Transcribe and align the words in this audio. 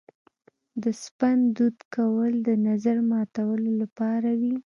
د 0.81 0.83
سپند 1.03 1.43
دود 1.57 1.77
کول 1.95 2.31
د 2.47 2.49
نظر 2.67 2.97
ماتولو 3.11 3.71
لپاره 3.81 4.29
وي. 4.39 4.55